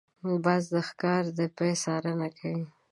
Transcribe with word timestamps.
باز 0.43 0.63
د 0.73 0.75
ښکار 0.87 1.23
د 1.37 1.39
پای 1.55 1.73
څارنه 1.83 2.27
کوي 2.37 2.65